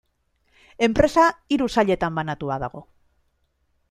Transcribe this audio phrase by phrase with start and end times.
[0.87, 1.25] Enpresa
[1.57, 2.83] hiru sailetan banatua dago.